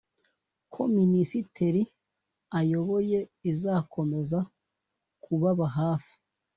[0.73, 1.81] ko Minisiteri
[2.59, 3.19] ayoboye
[3.51, 4.39] izakomeza
[5.23, 6.13] kubaba hafi